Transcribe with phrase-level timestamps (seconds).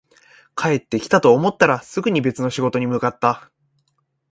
[0.55, 3.51] 帰ってきたと思ったら、すぐに別の仕事に向かった